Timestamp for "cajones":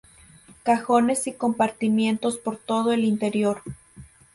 0.63-1.27